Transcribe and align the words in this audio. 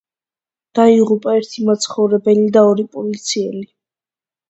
დაიღუპა 0.79 1.35
ერთი 1.41 1.67
მაცხოვრებელი 1.69 2.51
და 2.59 2.67
ორი 2.73 2.91
პოლიციელი. 2.99 3.65